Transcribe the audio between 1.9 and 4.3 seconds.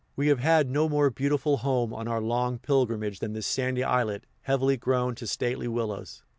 on our long pilgrimage than this sandy islet,